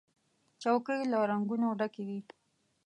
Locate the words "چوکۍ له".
0.61-1.19